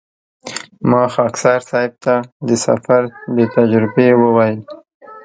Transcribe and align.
ما 0.89 1.01
خاکسار 1.15 1.59
صیب 1.69 1.91
ته 2.03 2.13
د 2.47 2.49
سفر 2.65 3.01
د 3.35 3.37
تجربې 3.55 4.09
وویل. 4.23 4.59